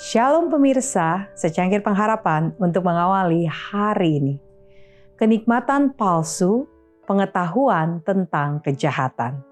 [0.00, 4.34] Shalom pemirsa, secangkir pengharapan untuk mengawali hari ini.
[5.20, 6.64] Kenikmatan palsu,
[7.04, 9.44] pengetahuan tentang kejahatan.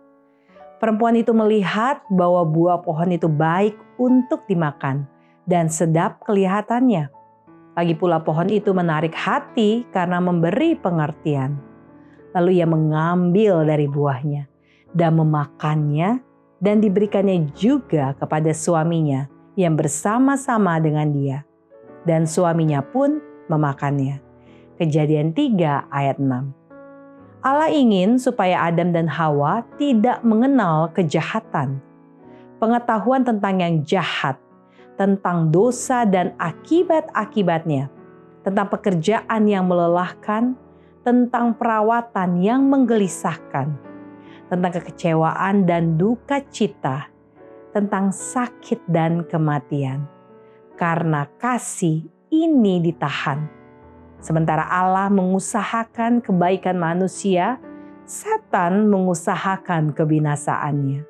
[0.81, 5.05] Perempuan itu melihat bahwa buah pohon itu baik untuk dimakan
[5.45, 7.13] dan sedap kelihatannya.
[7.77, 11.61] Lagi pula pohon itu menarik hati karena memberi pengertian.
[12.33, 14.49] Lalu ia mengambil dari buahnya
[14.97, 16.25] dan memakannya
[16.57, 21.43] dan diberikannya juga kepada suaminya yang bersama-sama dengan dia.
[22.07, 23.19] Dan suaminya pun
[23.51, 24.23] memakannya.
[24.79, 26.55] Kejadian 3 ayat 6.
[27.43, 31.83] Allah ingin supaya Adam dan Hawa tidak mengenal kejahatan.
[32.63, 34.39] Pengetahuan tentang yang jahat,
[34.95, 37.91] tentang dosa dan akibat-akibatnya,
[38.43, 40.55] tentang pekerjaan yang melelahkan,
[41.03, 43.75] tentang perawatan yang menggelisahkan,
[44.51, 47.11] tentang kekecewaan dan duka cita,
[47.73, 50.07] tentang sakit dan kematian.
[50.79, 53.49] Karena kasih ini ditahan.
[54.19, 57.63] Sementara Allah mengusahakan kebaikan manusia,
[58.03, 61.07] setan mengusahakan kebinasaannya.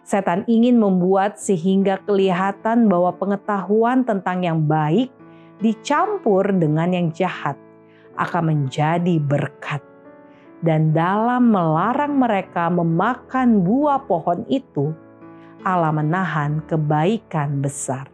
[0.00, 5.12] Setan ingin membuat sehingga kelihatan bahwa pengetahuan tentang yang baik
[5.60, 7.60] dicampur dengan yang jahat
[8.16, 9.84] akan menjadi berkat.
[10.60, 14.92] Dan dalam melarang mereka memakan buah pohon itu,
[15.60, 18.08] Allah menahan kebaikan besar.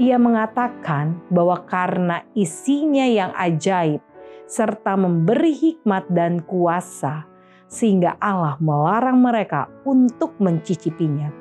[0.00, 4.00] Ia mengatakan bahwa karena isinya yang ajaib
[4.48, 7.28] serta memberi hikmat dan kuasa,
[7.68, 11.32] sehingga Allah melarang mereka untuk mencicipinya.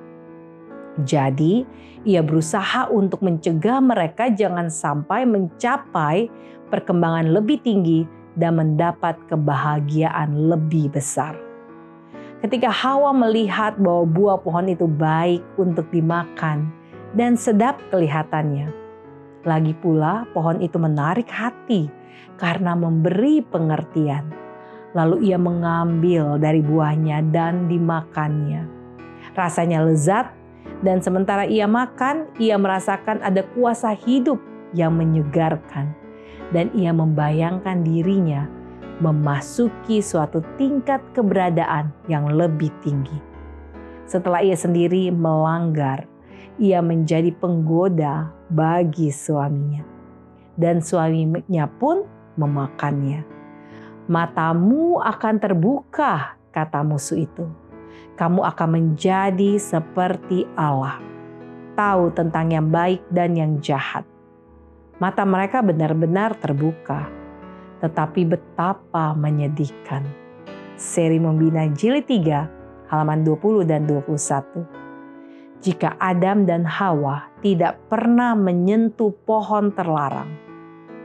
[0.99, 1.63] Jadi,
[2.03, 6.27] ia berusaha untuk mencegah mereka jangan sampai mencapai
[6.67, 8.03] perkembangan lebih tinggi
[8.35, 11.50] dan mendapat kebahagiaan lebih besar.
[12.41, 16.73] Ketika Hawa melihat bahwa buah pohon itu baik untuk dimakan
[17.13, 18.73] dan sedap kelihatannya.
[19.45, 21.85] Lagi pula pohon itu menarik hati
[22.41, 24.33] karena memberi pengertian.
[24.97, 28.65] Lalu ia mengambil dari buahnya dan dimakannya.
[29.37, 30.33] Rasanya lezat
[30.81, 34.41] dan sementara ia makan, ia merasakan ada kuasa hidup
[34.73, 35.93] yang menyegarkan.
[36.49, 38.49] Dan ia membayangkan dirinya
[38.99, 43.15] memasuki suatu tingkat keberadaan yang lebih tinggi.
[44.09, 46.03] Setelah ia sendiri melanggar,
[46.59, 49.87] ia menjadi penggoda bagi suaminya,
[50.59, 52.03] dan suaminya pun
[52.35, 53.23] memakannya.
[54.11, 57.47] Matamu akan terbuka, kata musuh itu.
[58.19, 60.99] Kamu akan menjadi seperti Allah,
[61.79, 64.03] tahu tentang yang baik dan yang jahat.
[64.99, 67.20] Mata mereka benar-benar terbuka
[67.81, 70.05] tetapi betapa menyedihkan.
[70.77, 74.65] Seri Membina Jilid 3 halaman 20 dan 21.
[75.61, 80.29] Jika Adam dan Hawa tidak pernah menyentuh pohon terlarang,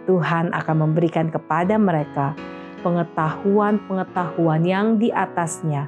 [0.09, 2.33] Tuhan akan memberikan kepada mereka
[2.81, 5.85] pengetahuan-pengetahuan yang di atasnya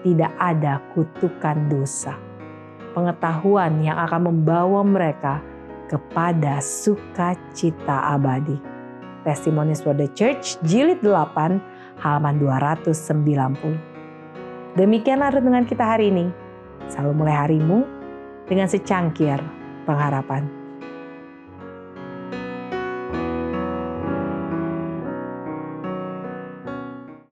[0.00, 2.16] tidak ada kutukan dosa.
[2.96, 5.44] Pengetahuan yang akan membawa mereka
[5.92, 8.75] kepada sukacita abadi.
[9.26, 11.10] Testimonies for the Church jilid 8
[11.98, 14.78] halaman 290.
[14.78, 16.30] Demikianlah renungan kita hari ini.
[16.86, 17.82] Selalu mulai harimu
[18.46, 19.42] dengan secangkir
[19.82, 20.46] pengharapan.